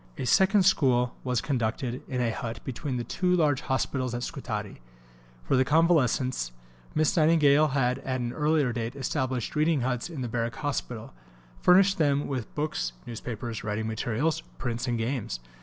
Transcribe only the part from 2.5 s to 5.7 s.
between the two large hospitals at Scutari. For the